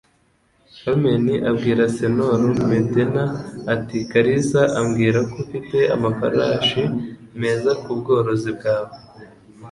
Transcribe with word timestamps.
Carmen 0.79 1.25
abwira 1.49 1.83
Señor 1.97 2.41
Medena 2.69 3.25
ati: 3.73 3.97
"Kalisa 4.11 4.61
ambwira 4.79 5.19
ko 5.29 5.35
ufite 5.43 5.77
amafarashi 5.95 6.81
meza 7.39 7.71
ku 7.81 7.89
bworozi 7.99 8.51
bwawe." 8.57 8.93